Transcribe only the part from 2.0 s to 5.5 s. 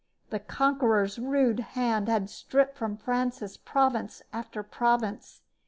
had stripped from Francis province after province.